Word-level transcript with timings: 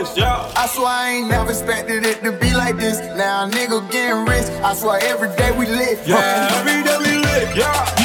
this, 0.00 0.16
yeah. 0.16 0.52
I 0.56 0.66
swear 0.66 0.86
I 0.86 1.10
ain't 1.10 1.28
never 1.28 1.50
expected 1.50 2.04
it 2.04 2.22
to 2.22 2.32
be 2.32 2.54
like 2.54 2.76
this. 2.76 2.98
Now 3.16 3.46
a 3.46 3.50
nigga 3.50 3.90
getting 3.90 4.24
rich. 4.24 4.46
I 4.64 4.74
swear 4.74 5.00
every 5.02 5.34
day 5.36 5.56
we 5.56 5.66
live. 5.66 6.06
Yeah, 6.06 6.48
every 6.52 6.82
day 6.82 6.96
we 6.98 7.22
live, 7.22 7.56
yeah. 7.56 7.99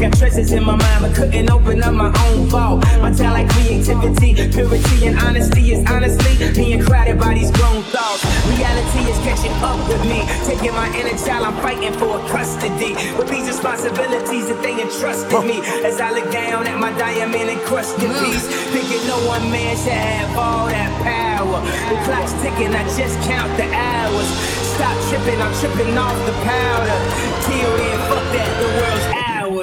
got 0.00 0.16
treasures 0.18 0.52
in 0.52 0.64
my 0.64 0.76
mind, 0.76 1.00
but 1.02 1.14
couldn't 1.14 1.50
open 1.50 1.82
up 1.82 1.94
my 1.94 2.10
own 2.26 2.46
vault. 2.46 2.84
My 3.00 3.12
talent, 3.12 3.50
creativity, 3.50 4.34
purity, 4.50 5.06
and 5.06 5.18
honesty 5.18 5.72
is 5.72 5.84
honestly 5.88 6.52
being 6.52 6.82
crowded 6.82 7.18
by 7.18 7.34
these 7.34 7.50
grown 7.52 7.82
thoughts. 7.94 8.24
Reality 8.48 9.02
is 9.10 9.18
catching 9.22 9.52
up 9.62 9.78
with 9.88 10.02
me, 10.08 10.24
taking 10.46 10.74
my 10.74 10.88
inner 10.98 11.16
child. 11.18 11.46
I'm 11.46 11.56
fighting 11.62 11.92
for 11.94 12.18
custody 12.28 12.94
with 13.16 13.28
these 13.28 13.46
responsibilities 13.46 14.48
that 14.48 14.62
they 14.62 14.80
entrusted 14.80 15.44
me. 15.44 15.60
As 15.84 16.00
I 16.00 16.10
look 16.10 16.30
down 16.32 16.66
at 16.66 16.78
my 16.78 16.90
diamond 16.98 17.50
encrusted 17.50 18.10
piece, 18.24 18.46
thinking 18.72 19.06
no 19.06 19.18
one 19.26 19.50
man 19.50 19.76
should 19.76 19.92
have 19.92 20.36
all 20.36 20.66
that 20.66 20.90
power. 21.04 21.60
The 21.92 21.96
clock's 22.08 22.32
ticking, 22.42 22.74
I 22.74 22.82
just 22.96 23.20
count 23.28 23.50
the 23.56 23.68
hours. 23.70 24.28
Stop 24.74 24.96
tripping, 25.08 25.40
I'm 25.40 25.54
tripping 25.60 25.96
off 25.96 26.18
the 26.26 26.32
powder. 26.42 26.98
Till 27.46 27.84
fuck 28.08 28.24
that, 28.32 28.50
the 28.58 28.66
world's 28.66 29.14
out. 29.14 29.23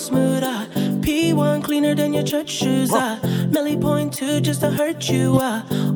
smoother. 0.00 0.66
P1 1.04 1.62
cleaner 1.62 1.94
than 1.94 2.12
your 2.12 2.22
church 2.22 2.48
shoes 2.50 2.92
are. 2.92 3.18
Millie 3.48 3.76
point 3.76 4.12
two 4.12 4.40
just 4.40 4.60
to 4.62 4.70
hurt 4.70 5.08
you. 5.08 5.38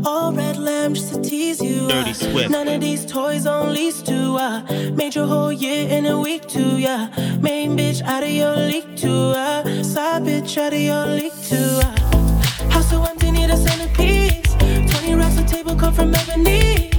All 0.06 0.32
red 0.32 0.58
lamb 0.58 0.94
just 0.94 1.14
to 1.14 1.22
tease 1.22 1.60
you 1.60 1.88
Dirty. 1.88 2.12
Swift. 2.12 2.50
None 2.50 2.68
of 2.68 2.80
these 2.80 3.06
toys 3.06 3.46
on 3.46 3.72
lease 3.72 4.02
to 4.02 4.18
uh. 4.36 4.62
Made 4.94 5.14
your 5.14 5.26
whole 5.26 5.52
year 5.52 5.88
in 5.88 6.06
a 6.06 6.20
week 6.20 6.46
to. 6.48 6.78
yeah. 6.78 7.08
Main 7.40 7.76
bitch 7.76 8.02
out 8.02 8.22
of 8.22 8.30
your 8.30 8.56
league 8.56 8.96
too, 8.96 9.32
uh. 9.46 9.82
Side 9.82 10.22
bitch 10.22 10.56
out 10.58 10.72
of 10.74 10.80
your 10.80 11.06
league 11.06 11.32
uh. 11.50 12.70
House 12.70 12.90
so 12.90 13.02
empty, 13.04 13.30
need 13.30 13.50
a 13.50 13.56
centerpiece. 13.56 14.54
20 14.92 15.14
racks 15.14 15.50
table 15.50 15.76
from 15.92 16.14
ebony. 16.14 16.90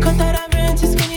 Cut 0.00 0.16
that 0.18 0.40
skin 0.78 1.09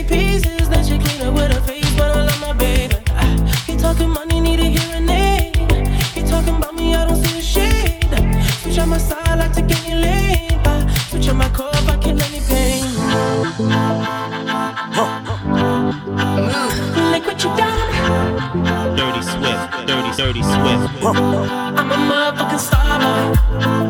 Dirty 20.23 20.41
Swift. 20.41 21.03
I'm 21.03 21.91
a 21.91 21.97
motherfucking 22.07 22.59
star. 22.59 23.82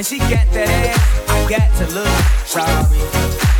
And 0.00 0.06
she 0.06 0.16
got 0.32 0.48
that 0.56 0.64
ass, 0.64 0.96
I 1.28 1.44
got 1.44 1.68
to 1.76 1.84
look 1.92 2.08
sorry. 2.48 2.72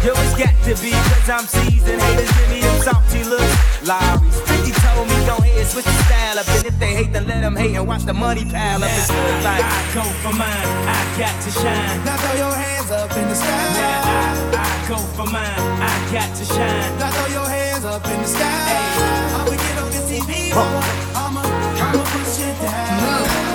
Yo, 0.01 0.17
it's 0.17 0.33
got 0.41 0.57
to 0.65 0.73
be 0.81 0.89
cause 0.89 1.29
I'm 1.29 1.45
seasoned. 1.45 2.01
Haters 2.01 2.33
give 2.33 2.49
me 2.49 2.65
them 2.65 2.81
salty 2.81 3.29
looks. 3.29 3.85
Lowry's 3.85 4.41
50 4.49 4.73
told 4.81 5.05
me 5.05 5.21
go 5.29 5.37
ahead, 5.37 5.69
switch 5.69 5.85
the 5.85 5.93
style 6.09 6.41
up. 6.41 6.49
And 6.57 6.65
if 6.65 6.81
they 6.81 6.97
hate, 6.97 7.13
then 7.13 7.29
let 7.29 7.45
them 7.45 7.53
hate 7.61 7.77
and 7.77 7.85
watch 7.85 8.09
the 8.09 8.17
money 8.17 8.49
pile 8.49 8.81
up. 8.81 8.89
Yeah, 8.89 9.05
it's 9.05 9.13
like 9.45 9.69
I 9.69 9.85
go 9.93 10.01
for 10.25 10.33
mine, 10.33 10.65
I 10.89 10.97
got 11.21 11.37
to 11.45 11.51
shine. 11.61 12.09
Now 12.09 12.17
throw 12.17 12.33
your 12.33 12.57
hands 12.57 12.89
up 12.89 13.13
in 13.13 13.29
the 13.29 13.37
sky. 13.37 13.61
Now 13.77 14.01
I, 14.01 14.65
I 14.65 14.89
go 14.89 14.97
for 15.13 15.29
mine, 15.29 15.45
I 15.45 15.93
got 16.09 16.33
to 16.41 16.45
shine. 16.49 16.89
Now 16.97 17.13
throw 17.21 17.37
your 17.37 17.49
hands 17.53 17.85
up 17.85 18.01
in 18.09 18.17
the 18.17 18.31
sky. 18.33 18.49
Hey. 18.49 18.97
I'ma 19.37 19.53
get 19.61 19.77
on 19.77 19.93
TV, 20.09 20.57
oh. 20.57 20.73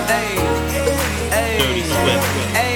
Hey, 0.06 0.38
hey, 0.70 0.94
hey. 1.34 1.58
Dirty 1.58 1.82
Hey. 2.54 2.75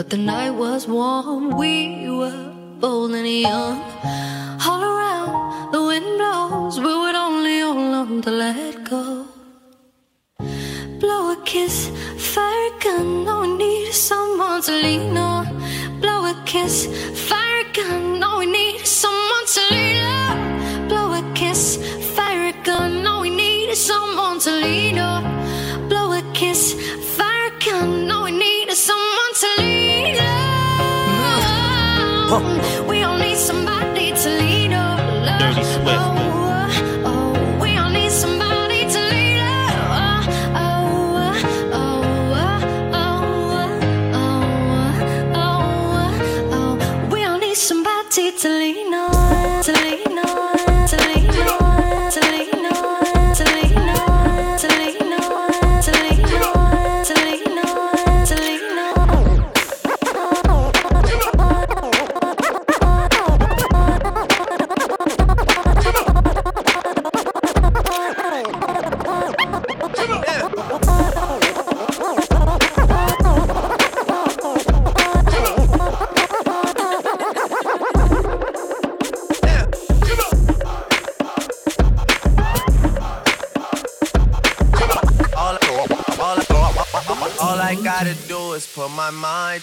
But 0.00 0.08
the 0.08 0.16
night 0.16 0.52
was 0.52 0.88
warm, 0.88 1.58
we 1.58 2.08
were 2.08 2.49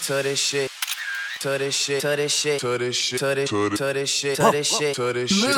to 0.07 0.23
this 0.23 0.39
shit. 0.39 0.71
To 1.41 1.57
this 1.57 1.75
shit, 1.75 2.01
to 2.01 2.15
this 2.15 2.33
shit, 2.33 2.59
to 2.61 2.77
this 2.79 2.95
shit, 2.95 3.19
to 3.19 3.35
this 3.35 3.49
shit, 3.49 3.77
to 3.77 3.91
this 3.93 4.09
shit, 4.09 4.37
to 4.37 4.51
this 4.51 4.67
shit, 4.67 4.95
to 4.95 5.13
this 5.13 5.29
shit, 5.29 5.51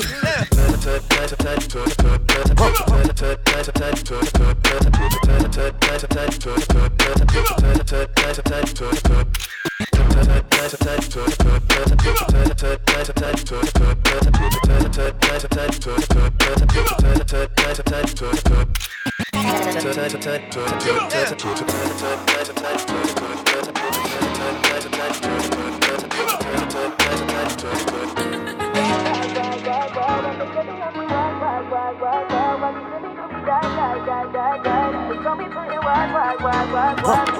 Huh 37.02 37.40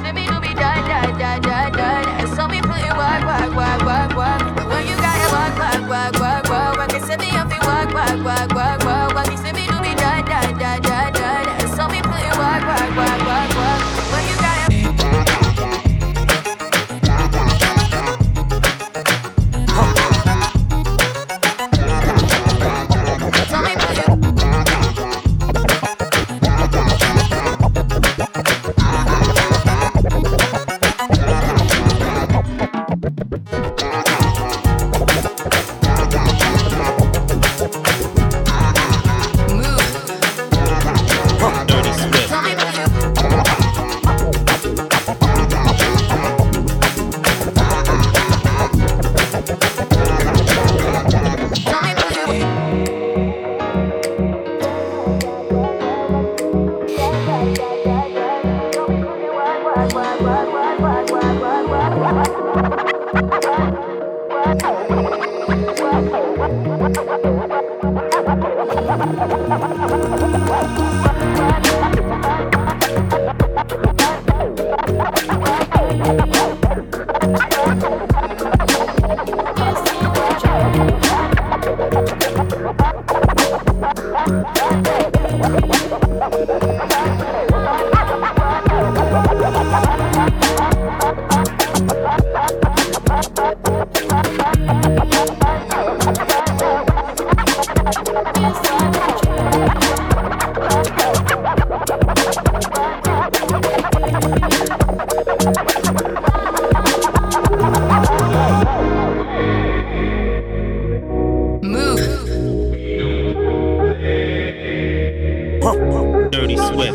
Dirty 116.31 116.55
Swift. 116.55 116.93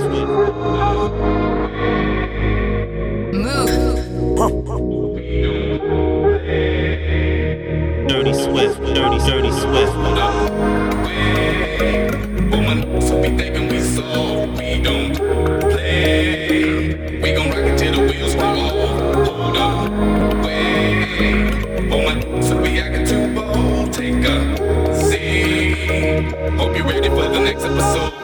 Move. 3.35 4.01
Dirty 8.09 8.33
Swift, 8.33 8.81
Dirty, 8.95 9.19
Dirty 9.27 9.53
Swift. 9.53 9.95
Woman, 12.51 13.03
so 13.03 13.21
be 13.21 13.29
thinking 13.37 13.69
we 13.69 13.81
sold. 13.83 14.57
We 14.57 14.81
don't 14.81 15.15
play. 15.15 16.95
We 17.21 17.33
gon' 17.35 17.51
rock 17.51 17.59
until 17.59 17.93
the 17.93 18.01
wheels 18.11 18.35
fall 18.35 18.59
off. 18.59 19.29
Hold 19.29 19.57
up, 19.59 19.91
wait. 20.47 21.91
Woman, 21.91 22.43
so 22.43 22.63
be 22.63 22.81
acting 22.81 23.05
too 23.07 23.35
bold. 23.35 23.93
Take 23.93 24.25
a 24.25 24.97
seat. 25.11 26.33
Hope 26.57 26.75
you're 26.75 26.87
ready 26.87 27.11
for 27.11 27.29
the 27.29 27.41
next 27.41 27.65
episode. 27.65 28.16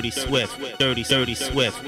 Dirty 0.00 0.10
Swift, 0.12 0.78
Dirty, 0.78 1.02
Dirty 1.02 1.34
Swift. 1.34 1.84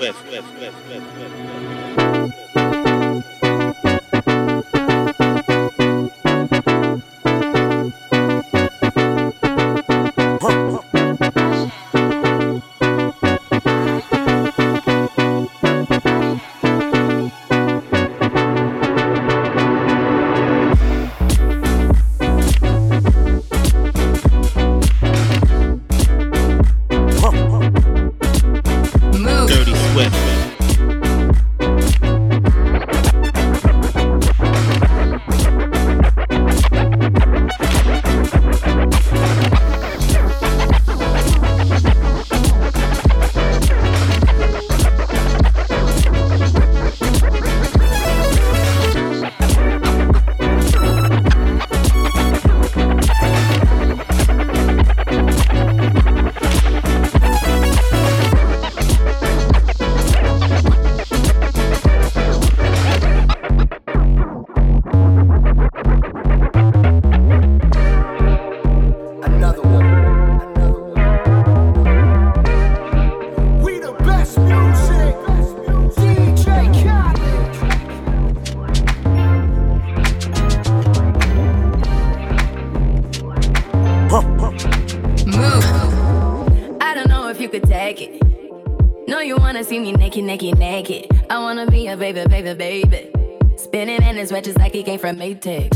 From 94.98 95.16
Maytag. 95.16 95.70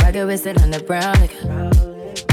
Rocket 0.00 0.26
with 0.26 0.46
it 0.46 0.62
on 0.62 0.70
the 0.70 0.80
brown. 0.80 1.14
Like, 1.20 1.34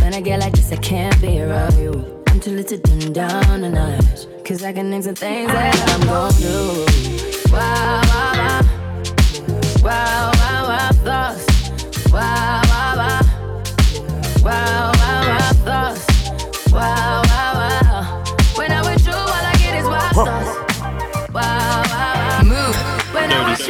when 0.02 0.14
I 0.14 0.22
get 0.22 0.40
like 0.40 0.54
this, 0.54 0.72
I 0.72 0.78
can't 0.78 1.20
be 1.22 1.42
around 1.42 1.78
you. 1.78 2.24
I'm 2.28 2.40
too 2.40 2.52
little 2.52 2.78
to 2.78 2.84
dim 2.84 3.12
down 3.12 3.64
a 3.64 3.70
notch. 3.70 4.26
Cause 4.46 4.64
I 4.64 4.72
can 4.72 4.90
name 4.90 5.02
some 5.02 5.16
things 5.16 5.52
that 5.52 5.76
I'm 5.90 6.08
gon' 6.08 6.32
do. 6.34 6.86
Wow. 7.52 8.02
Wow, 8.10 8.62
wow, 9.84 9.84
wow, 9.84 10.29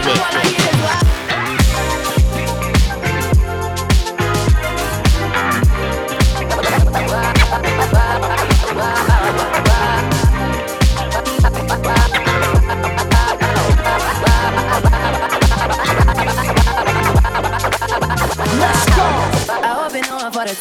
you, 0.09 0.15
all 0.15 0.35
I 0.35 0.43
get 0.43 0.79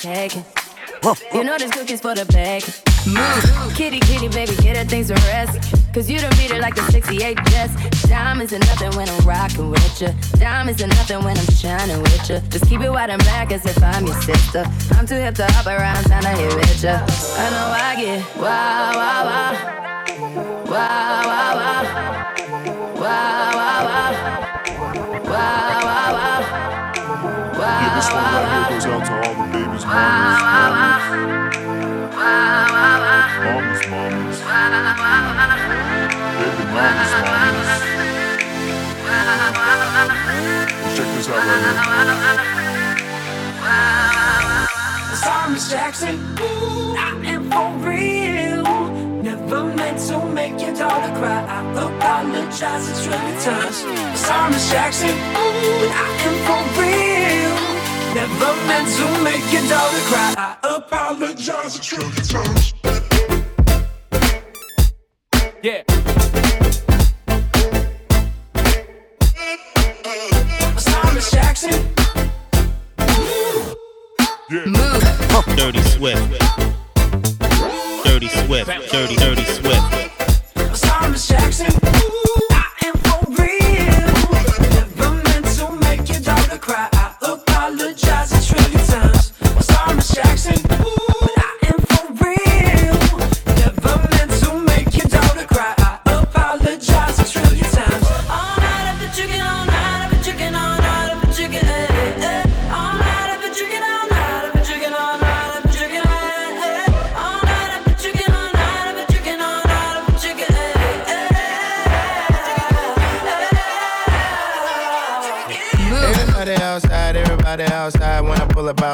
taking. 0.01 0.45
You 1.33 1.45
know 1.45 1.59
this 1.59 1.71
cookie's 1.71 2.01
for 2.01 2.15
the 2.15 2.25
bag. 2.27 2.88
Move, 3.09 3.75
kitty, 3.75 4.01
kitty, 4.01 4.29
baby, 4.29 4.55
get 4.57 4.77
her 4.77 4.85
things 4.85 5.09
to 5.09 5.15
rest. 5.15 5.75
Cause 5.95 6.11
you 6.11 6.19
done 6.19 6.31
beat 6.37 6.51
it 6.51 6.61
like 6.61 6.75
the 6.75 6.83
68 6.93 7.39
Jets. 7.47 8.03
Diamonds 8.09 8.53
are 8.53 8.59
nothing 8.59 8.95
when 8.97 9.09
I'm 9.09 9.27
rocking 9.27 9.71
with 9.71 10.01
ya. 10.01 10.11
Diamonds 10.39 10.83
are 10.83 10.87
nothing 10.87 11.25
when 11.25 11.37
I'm 11.39 11.47
shining 11.47 12.01
with 12.03 12.29
ya. 12.29 12.41
Just 12.51 12.69
keep 12.69 12.81
it 12.83 12.91
white 12.91 13.11
and 13.11 13.23
black 13.25 13.51
as 13.51 13.65
if 13.65 13.83
I'm 13.83 14.07
your 14.07 14.21
sister. 14.21 14.65
I'm 14.93 15.07
too 15.07 15.15
hip 15.15 15.35
to 15.37 15.47
hop 15.53 15.67
around, 15.67 16.05
time 16.05 16.23
to 16.23 16.29
hit 16.29 16.55
with 16.55 16.85
ya. 16.85 17.01
I 17.01 17.51
know 17.51 17.73
I 17.75 17.97
get 17.97 18.37
wow, 18.37 18.93
wow, 18.95 19.25
wow. 19.25 19.79
Wow, 20.67 21.23
wow, 21.25 21.55
wow. 21.57 21.85
Wow, 22.95 23.51
wow, 23.55 23.85
wow. 23.89 24.13
Wow, 25.25 25.81
wow, 25.85 26.13
wow. 26.13 26.41
Wow, 27.59 27.81
yeah, 27.81 27.95
this 27.97 28.09
one 28.13 28.25
right 29.85 30.05
here 31.33 31.48
baby 36.79 37.03
mamas, 37.03 37.13
mamas. 37.27 37.83
Check 40.97 41.09
this 41.17 41.29
out 41.29 41.35
right 41.37 41.63
here. 41.65 42.39
Sorry, 45.17 45.51
Miss 45.53 45.71
Jackson, 45.71 46.17
I 46.39 47.01
am 47.27 47.43
for 47.51 47.71
real. 47.89 48.63
Never 49.23 49.65
meant 49.75 49.99
to 50.09 50.17
make 50.27 50.61
your 50.61 50.75
daughter 50.75 51.13
cry. 51.19 51.41
I 51.49 51.61
apologize 51.87 52.85
a 52.89 52.93
trillion 53.03 53.39
times. 53.41 53.77
Sorry, 54.21 54.51
Miss 54.53 54.71
Jackson, 54.71 55.11
I 55.11 56.07
am 56.27 56.37
for 56.47 56.63
real. 56.81 57.57
Never 58.15 58.53
meant 58.69 58.89
to 58.99 59.07
make 59.25 59.47
your 59.53 59.67
daughter 59.69 60.03
cry. 60.11 60.35
I 60.39 60.41
apologize 60.77 61.77
a 61.77 61.81
trillion 61.83 62.25
times. 62.25 62.75
Yeah. 65.61 65.83
Yeah. 74.51 74.65
Move. 74.65 75.57
Dirty 75.57 75.83
Swift. 75.83 76.41
Dirty 78.05 78.29
Swift, 78.29 78.91
Dirty 78.91 79.17
Dirty 79.17 79.45
Swift. 79.45 79.98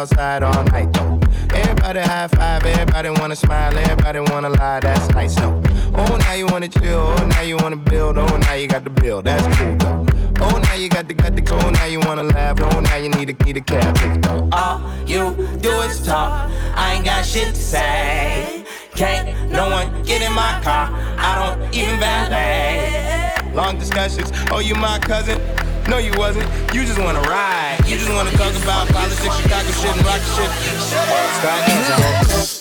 Outside 0.05 0.43
all 0.43 0.64
night 0.64 0.93
though. 0.93 1.19
Everybody 1.55 2.01
high 2.01 2.29
five, 2.29 2.62
everybody 2.67 3.09
wanna 3.09 3.37
smile, 3.37 3.75
everybody 3.77 4.21
wanna 4.21 4.51
lie, 4.51 4.81
that's 4.81 5.09
nice 5.14 5.35
though. 5.35 5.62
Oh, 5.95 6.17
now 6.17 6.35
you 6.35 6.47
wanna 6.47 6.69
chill, 6.69 7.07
oh, 7.17 7.27
now 7.27 7.40
you 7.40 7.57
wanna 7.57 7.77
build, 7.77 8.19
oh, 8.19 8.37
now 8.37 8.53
you 8.53 8.69
got 8.69 8.85
the 8.85 8.90
bill, 8.90 9.23
that's 9.23 9.47
cool 9.57 9.77
though. 9.77 10.07
Oh, 10.40 10.59
now 10.59 10.75
you 10.75 10.90
got 10.90 11.09
the 11.09 11.14
got 11.14 11.35
the 11.35 11.40
go, 11.40 11.59
oh, 11.59 11.71
now 11.71 11.87
you 11.87 12.01
wanna 12.01 12.25
laugh, 12.25 12.61
oh, 12.61 12.81
now 12.81 12.97
you 12.97 13.09
need 13.09 13.31
a 13.31 13.45
need 13.45 13.57
a 13.57 13.62
cab. 13.62 14.53
All 14.53 14.83
you 15.07 15.35
do 15.62 15.73
is 15.88 16.05
talk, 16.05 16.51
I 16.75 16.95
ain't 16.97 17.05
got 17.07 17.25
shit 17.25 17.55
to 17.55 17.62
say. 17.73 18.64
Can't 18.95 19.51
no 19.51 19.71
one 19.71 20.03
get 20.03 20.21
in 20.21 20.35
my 20.35 20.61
car, 20.62 20.90
I 21.17 21.31
don't 21.40 21.75
even 21.75 21.99
valet. 21.99 23.55
Long 23.55 23.79
discussions, 23.79 24.31
oh, 24.51 24.59
you 24.59 24.75
my 24.75 24.99
cousin? 24.99 25.40
No, 25.88 25.99
you 25.99 26.12
wasn't. 26.16 26.49
You 26.75 26.85
just 26.85 26.99
wanna 26.99 27.20
ride. 27.23 27.79
You 27.87 27.99
just 27.99 28.11
wanna 28.12 28.31
talk 28.33 28.55
about 28.62 28.88
politics, 28.88 29.37
Chicago 29.37 29.70
shit, 29.70 29.97
and 29.97 30.07
rock 30.07 30.20
shit. 30.35 30.51
Start 30.81 32.54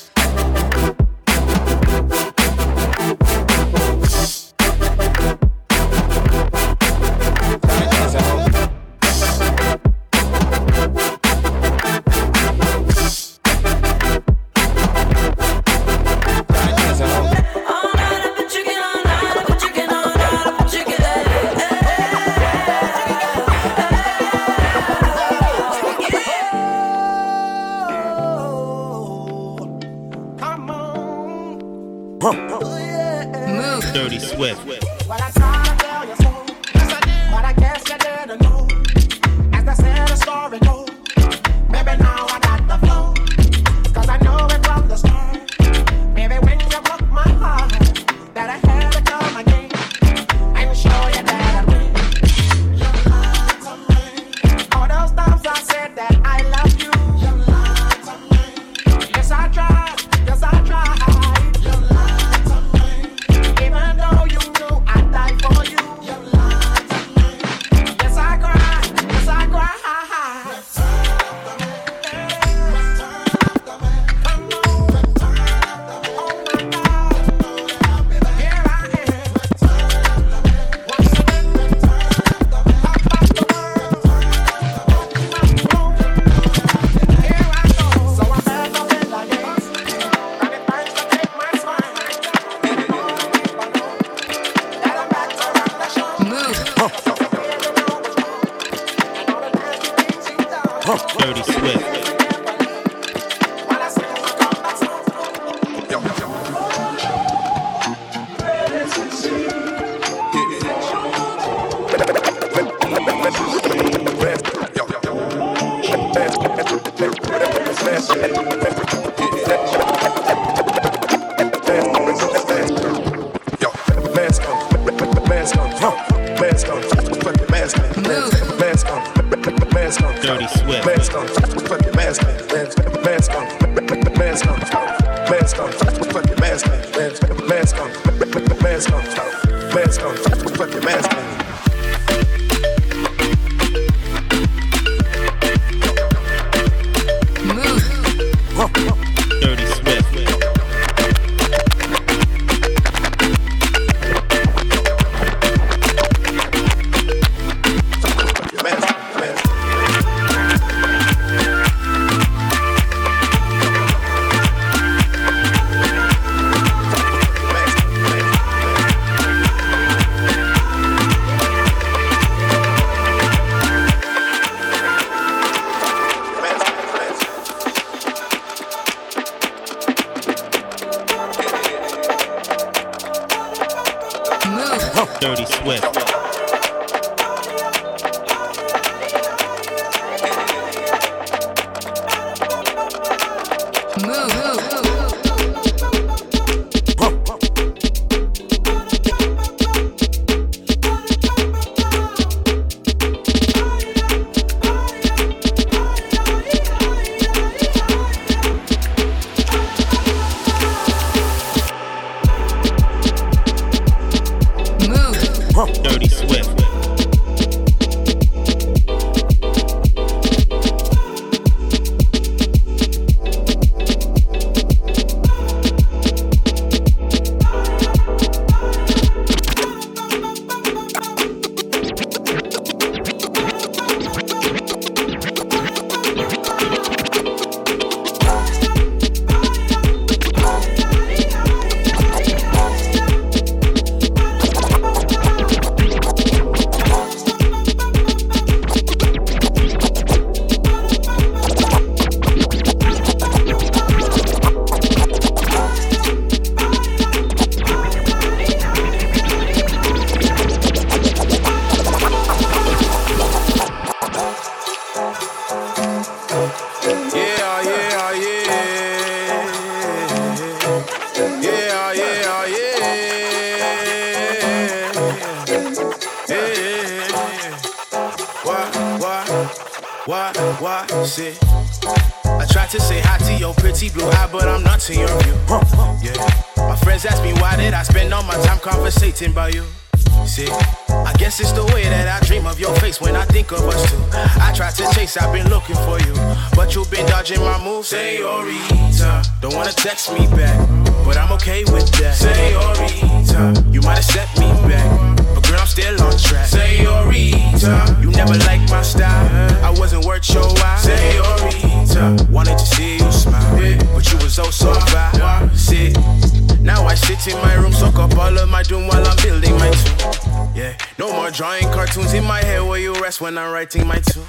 sit 317.16 317.34
in 317.34 317.42
my 317.42 317.54
room, 317.56 317.74
soak 317.74 317.96
up 317.96 318.16
all 318.18 318.38
of 318.38 318.50
my 318.50 318.64
doom 318.64 318.88
while 318.88 319.06
I'm 319.06 319.18
building 319.18 319.54
my 319.58 319.70
tomb. 319.70 320.50
Yeah, 320.56 320.78
no 320.98 321.12
more 321.12 321.32
drawing 321.32 321.66
cartoons 321.72 322.14
in 322.14 322.24
my 322.24 322.40
head 322.44 322.62
where 322.62 322.80
you 322.80 322.94
rest 322.96 323.22
when 323.22 323.38
I'm 323.38 323.52
writing 323.52 323.88
my 323.88 324.00
tune. 324.00 324.24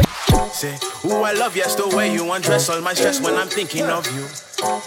Say, 0.52 0.76
ooh, 1.04 1.22
I 1.22 1.32
love 1.32 1.56
yes 1.56 1.74
the 1.74 1.88
way 1.96 2.12
you 2.12 2.30
undress 2.32 2.68
all 2.68 2.80
my 2.80 2.94
stress 2.94 3.20
when 3.20 3.34
I'm 3.34 3.48
thinking 3.48 3.84
of 3.84 4.06
you. 4.14 4.26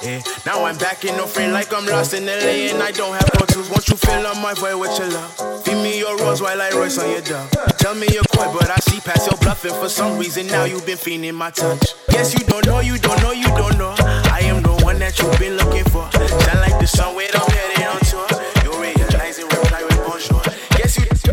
Yeah, 0.04 0.22
now 0.46 0.66
I'm 0.66 0.78
back 0.78 1.06
in 1.06 1.16
no 1.18 1.26
frame 1.28 1.52
like 1.52 1.72
I'm 1.74 1.86
lost 1.86 2.14
in 2.14 2.26
LA 2.26 2.74
and 2.74 2.82
I 2.82 2.92
don't 2.92 3.14
have 3.14 3.48
tools. 3.48 3.70
Won't 3.70 3.88
you 3.90 3.96
fill 3.96 4.26
up 4.26 4.38
my 4.42 4.54
void 4.54 4.80
with 4.80 4.98
your 4.98 5.10
love? 5.10 5.64
Feed 5.64 5.76
me 5.76 6.00
your 6.00 6.18
rose 6.18 6.42
while 6.42 6.62
I 6.62 6.70
roast 6.72 7.00
on 7.00 7.10
your 7.10 7.22
dove. 7.22 7.50
Tell 7.78 7.96
me 7.96 8.08
you're 8.12 8.24
coy, 8.34 8.52
but 8.54 8.70
I 8.70 8.76
see 8.78 9.00
past 9.00 9.30
your 9.30 9.38
bluffing. 9.40 9.74
For 9.74 9.90
some 9.90 10.18
reason 10.18 10.48
now 10.48 10.64
you've 10.66 10.86
been 10.86 10.98
feeling 10.98 11.36
my 11.36 11.52
touch. 11.52 11.94
Guess 12.10 12.34
you 12.34 12.46
don't 12.48 12.66
know, 12.66 12.80
you 12.80 12.98
don't 12.98 13.22
know, 13.22 13.32
you 13.32 13.48
don't 13.48 13.78
know. 13.78 13.96
I 14.00 14.42
am 14.44 14.64
that 15.08 15.20
you've 15.20 15.40
been 15.40 15.56
looking 15.56 15.86
for. 15.86 16.04
Shine 16.12 16.60
like 16.60 16.80
the 16.82 16.88
sun 16.88 17.16
when 17.16 17.30
I'm 17.34 17.48
headed 17.48 17.88
on 17.88 18.00
tour. 18.04 18.28
You 18.64 18.72
realize 18.76 19.40
it, 19.40 19.46
reply 19.48 19.84
with 19.84 20.04
bonjour. 20.04 20.44
Guess 20.76 20.98
you, 21.00 21.06
guess, 21.08 21.24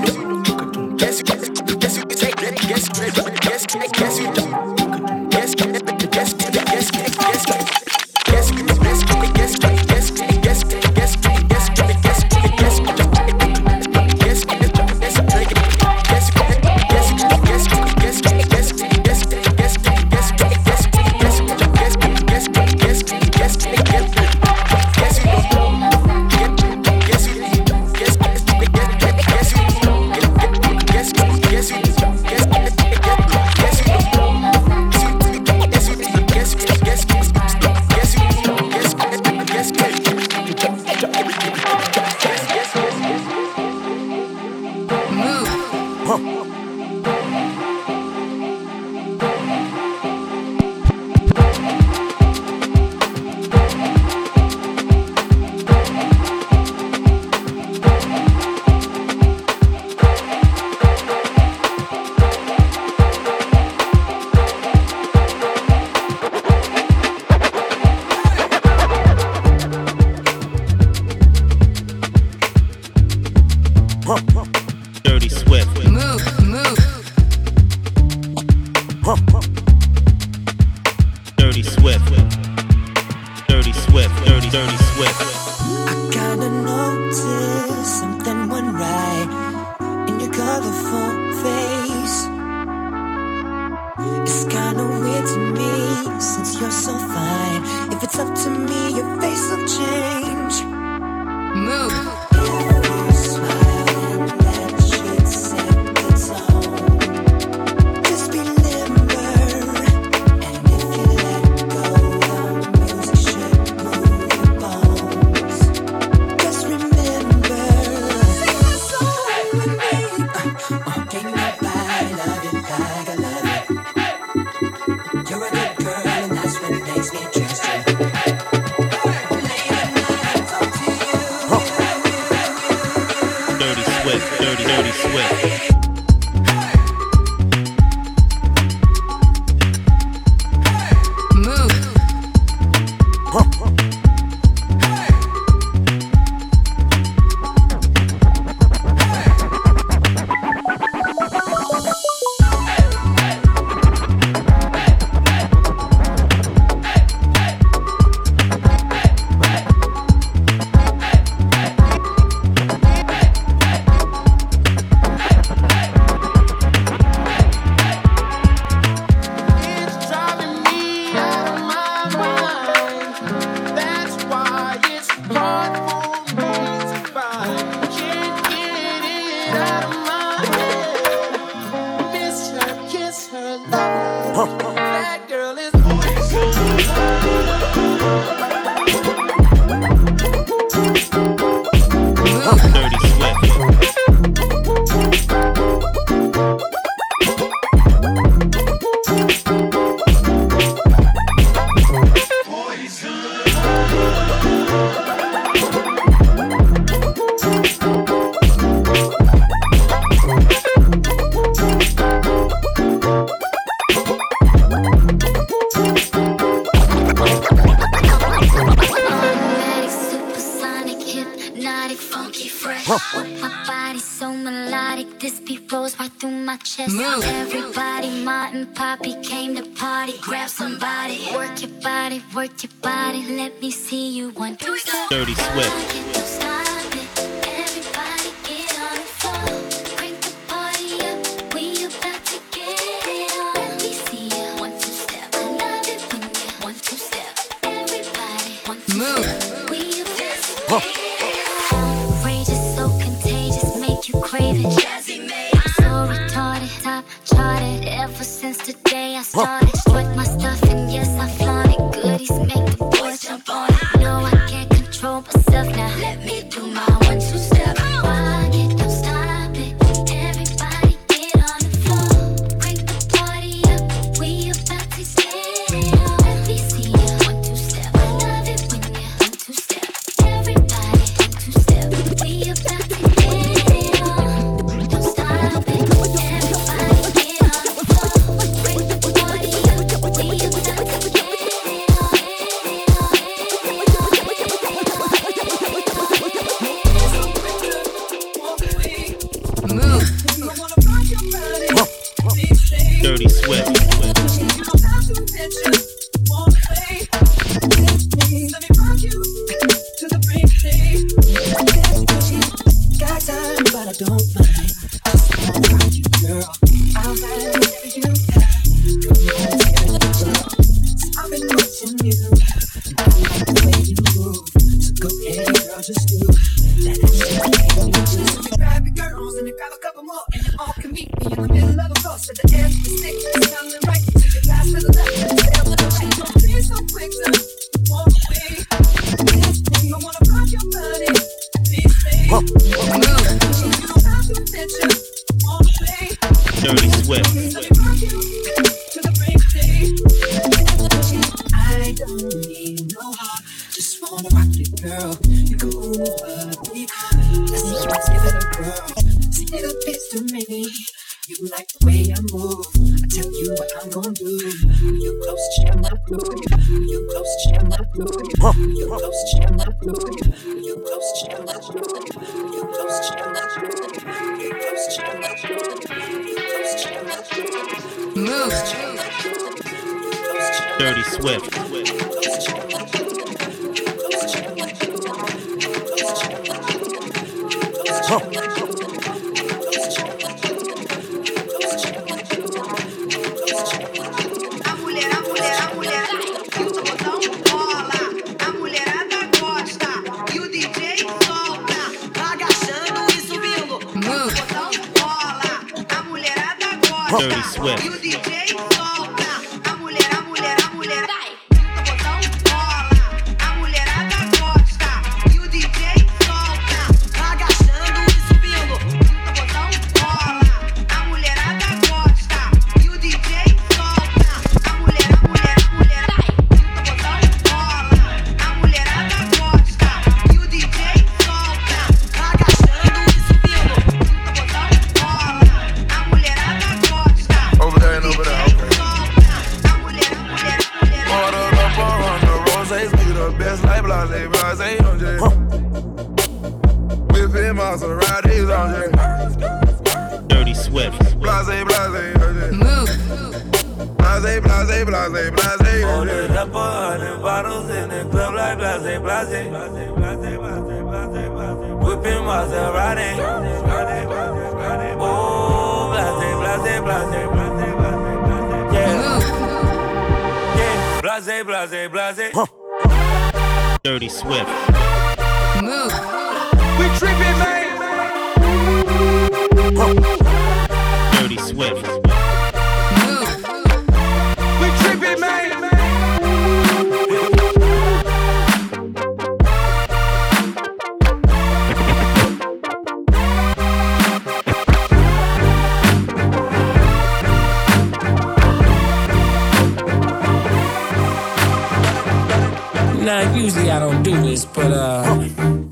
but 504.56 504.72
uh, 504.72 505.66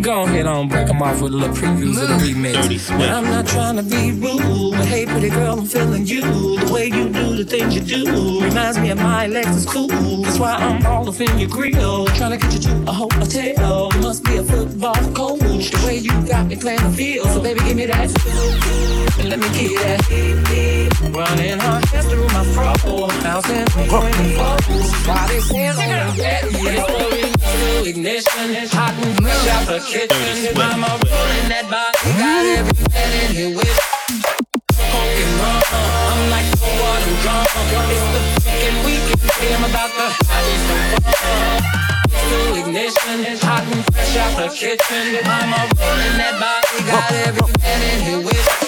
Go 0.00 0.22
ahead 0.22 0.46
on, 0.46 0.68
break 0.68 0.88
'em 0.88 1.02
off 1.02 1.20
with 1.20 1.32
a 1.32 1.36
little 1.36 1.54
previews 1.54 2.00
of 2.00 2.08
the 2.08 2.14
remix. 2.24 2.88
But 2.88 3.10
I'm 3.10 3.24
not 3.24 3.46
trying 3.46 3.76
to 3.76 3.82
be 3.82 4.12
rude, 4.12 4.72
but 4.72 4.86
hey, 4.86 5.06
pretty 5.06 5.28
girl, 5.28 5.58
I'm 5.58 5.66
feeling 5.66 6.06
you. 6.06 6.22
The 6.22 6.72
way 6.72 6.86
you 6.86 7.08
do 7.08 7.36
the 7.36 7.44
things 7.44 7.74
you 7.74 7.80
do 7.80 8.40
reminds 8.40 8.78
me 8.78 8.90
of 8.90 8.98
my 8.98 9.26
Lexus 9.26 9.66
cool. 9.66 10.22
That's 10.22 10.38
why 10.38 10.54
I'm 10.54 10.86
all 10.86 11.08
up 11.08 11.20
in 11.20 11.38
your 11.38 11.48
grill, 11.48 12.06
trying 12.18 12.30
to 12.30 12.36
get 12.38 12.52
you 12.54 12.60
to 12.60 12.84
a 12.86 12.92
hotel. 12.92 13.90
You 13.94 14.00
must 14.00 14.24
be 14.24 14.36
a 14.36 14.44
football 14.44 14.94
coach. 15.12 15.70
The 15.70 15.82
way 15.86 15.98
you 15.98 16.12
got 16.26 16.46
me 16.46 16.56
playing 16.56 16.82
the 16.84 16.90
field, 16.96 17.26
so 17.28 17.42
baby, 17.42 17.60
give 17.60 17.76
me 17.76 17.86
that. 17.86 18.08
And 19.18 19.28
let 19.30 19.38
me 19.40 19.48
get 19.52 19.72
that. 19.82 21.10
Running 21.12 21.58
her 21.58 21.80
hands 21.90 22.06
through 22.06 22.28
my 22.28 22.44
fro, 22.54 23.08
bouncing 23.22 23.64
the 23.64 23.70
floors. 23.70 25.06
Why 25.06 25.26
they 25.26 25.40
say 25.40 25.68
on 25.68 25.76
the 25.76 27.37
yeah, 27.56 27.90
ignition, 27.90 28.68
hot 28.72 28.94
and 29.00 29.16
fresh 29.16 29.48
out 29.48 29.64
the 29.66 29.78
kitchen. 29.80 30.54
Mama 30.56 31.00
rolling 31.00 31.48
that 31.48 31.66
body, 31.70 31.96
got 32.18 32.44
every 32.44 32.76
man 32.92 33.10
in 33.24 33.30
here 33.34 33.52
with. 33.56 33.78
Fucking 34.76 35.32
wrong, 35.40 35.62
I'm 35.72 36.22
like 36.30 36.48
water 36.60 37.16
drum. 37.24 37.46
It's 37.88 38.04
the 38.12 38.20
weekend, 38.84 39.54
I'm 39.56 39.64
about 39.64 39.90
to 39.96 40.06
have 40.28 40.48
fun. 40.68 40.88
Ignition, 42.58 43.38
hot 43.40 43.64
and 43.72 43.84
fresh 43.94 44.16
out 44.16 44.32
the 44.36 44.48
kitchen. 44.54 45.24
Mama 45.24 45.68
rolling 45.78 46.16
that 46.20 46.34
body, 46.36 46.84
got 46.84 47.12
every 47.12 47.48
man 47.60 47.80
in 47.82 47.98
here 48.04 48.20
with. 48.24 48.67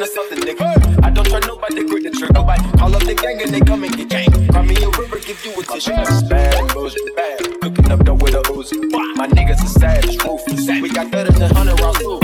We 0.00 0.06
came 0.06 0.14
from 0.14 0.40
nothing 0.40 0.48
to 0.48 0.56
something, 0.56 0.56
nigga. 0.56 1.04
I 1.04 1.10
don't 1.10 1.26
try 1.26 1.40
nobody, 1.40 1.84
grip 1.86 2.02
the 2.04 2.10
trigger. 2.10 2.32
Nobody 2.32 2.62
call 2.78 2.94
up 2.94 3.02
the 3.02 3.14
gang 3.14 3.42
and 3.42 3.52
they 3.52 3.60
come 3.60 3.84
and 3.84 3.94
get 3.96 4.08
gang. 4.08 4.48
Cry 4.48 4.62
me 4.62 4.74
a 4.76 4.88
river, 4.88 5.18
give 5.18 5.44
you 5.44 5.52
a 5.52 5.62
tissue. 5.62 5.92
Bad, 6.28 6.72
bullshit, 6.72 7.16
bad. 7.16 7.60
Cooking 7.60 7.92
up 7.92 8.04
dope 8.04 8.22
with 8.22 8.34
a 8.34 8.42
Uzi. 8.52 8.80
My 9.16 9.28
niggas 9.28 9.62
are 9.62 9.68
savage, 9.68 10.16
ruthless. 10.24 10.66
We 10.80 10.88
got 10.88 11.10
better 11.10 11.32
than 11.32 11.52
100 11.52 11.80
rounds, 11.80 11.98
too. 11.98 12.19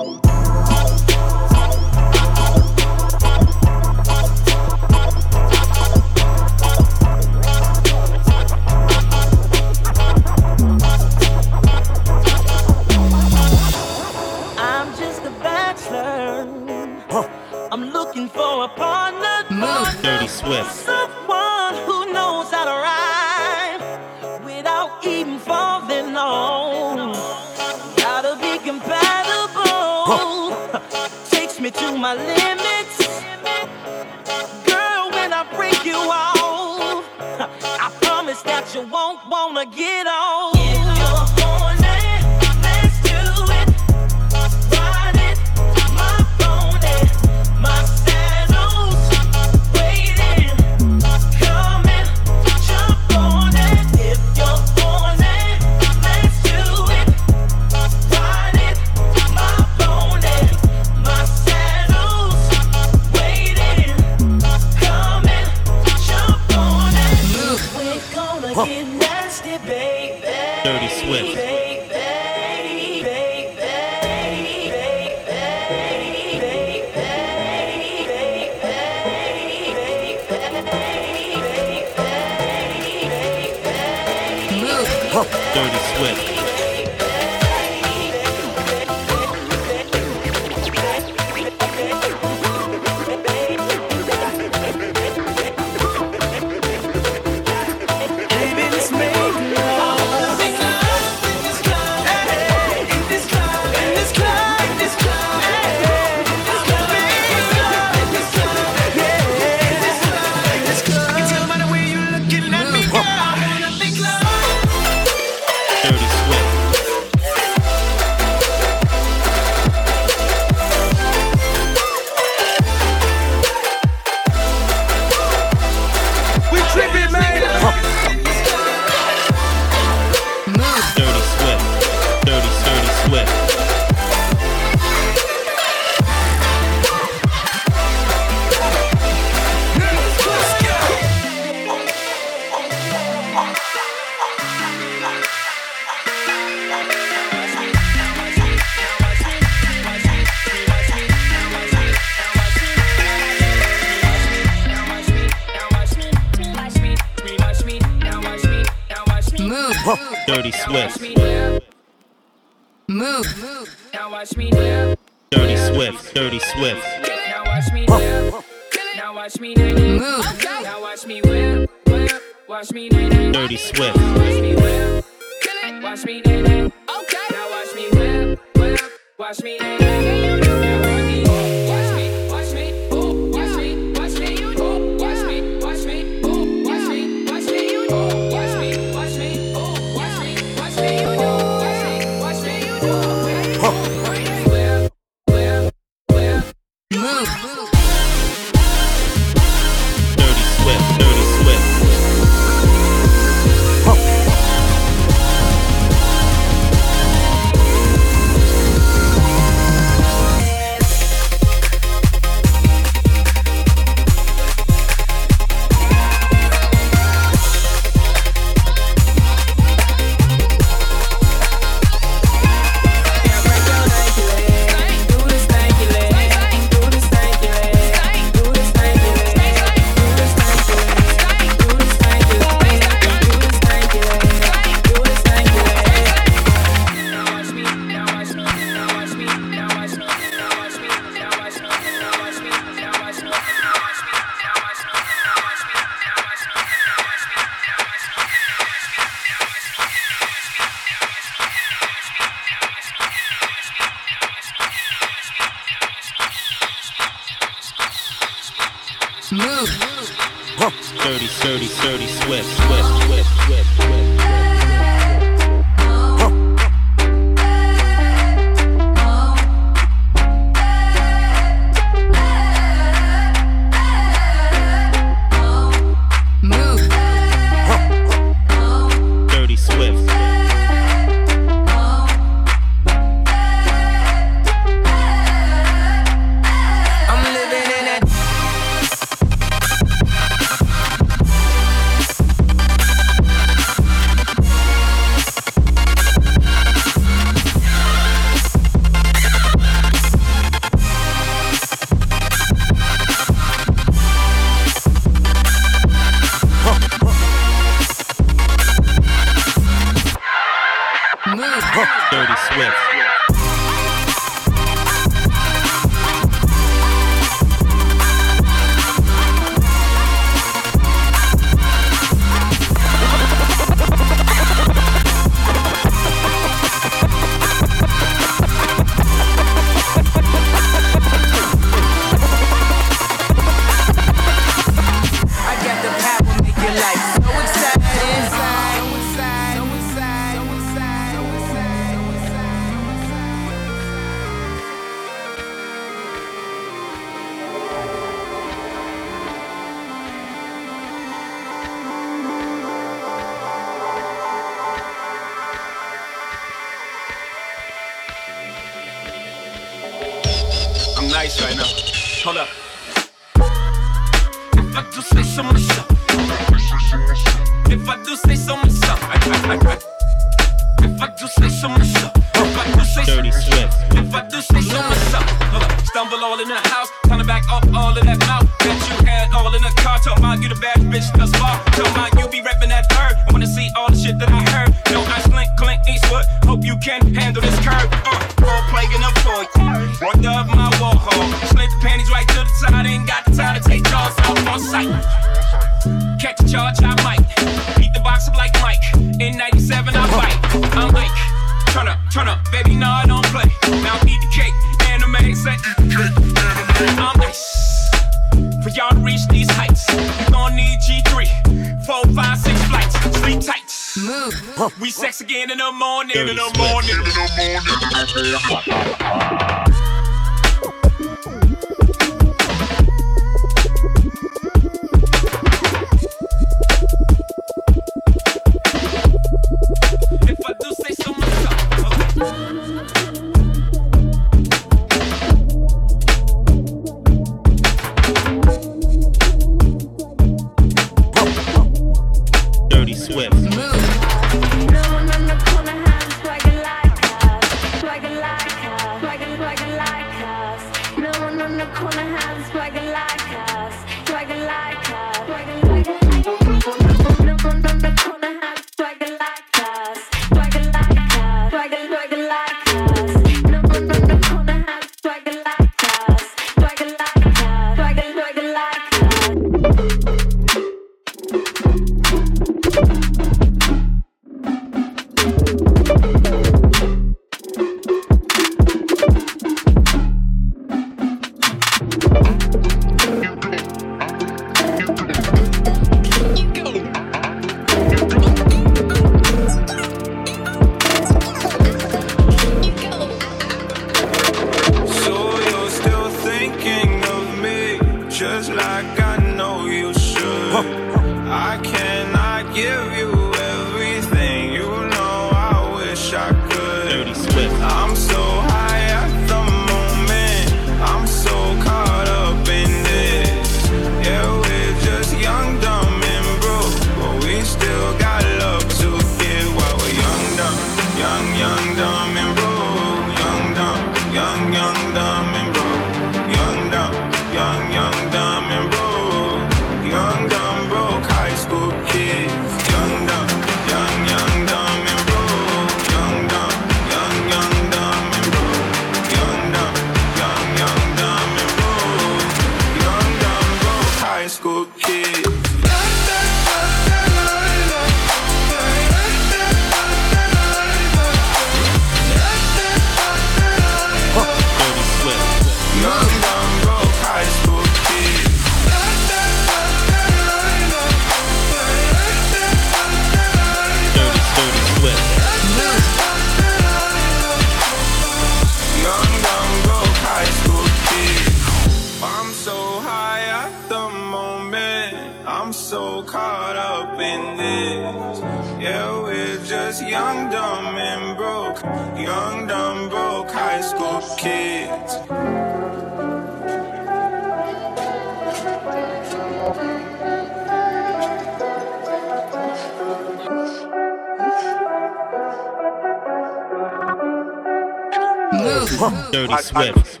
Dirty 599.12 599.36
Swift. 599.42 600.00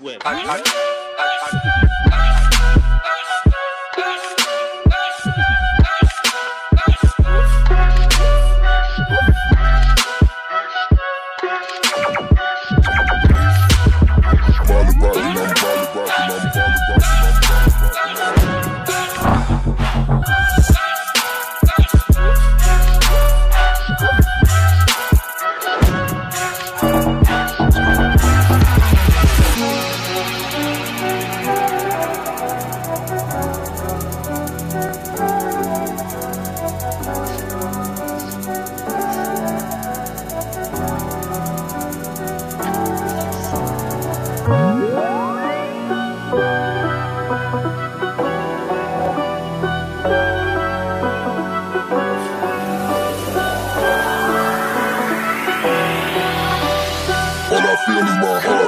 All 58.00 58.06
I 58.06 58.20
my 58.22 58.40
heart. 58.40 58.59